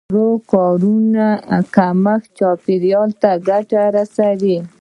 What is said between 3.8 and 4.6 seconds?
رسوي.